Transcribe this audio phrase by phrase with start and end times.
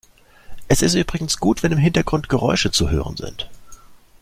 [0.67, 3.47] Es ist übrigens gut, wenn im Hintergrund Geräusche zu hören sind.